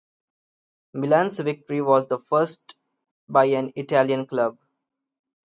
[0.95, 2.73] Milan's victory was the first
[3.29, 4.57] by an Italian club.